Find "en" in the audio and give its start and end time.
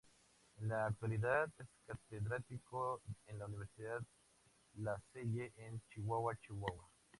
0.57-0.67, 3.27-3.37, 5.57-5.79